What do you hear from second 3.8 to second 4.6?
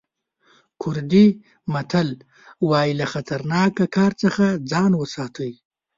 کار څخه